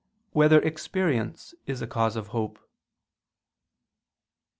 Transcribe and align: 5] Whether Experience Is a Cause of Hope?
5] 0.29 0.29
Whether 0.35 0.59
Experience 0.63 1.53
Is 1.67 1.83
a 1.83 1.85
Cause 1.85 2.15
of 2.15 2.29
Hope? 2.29 2.57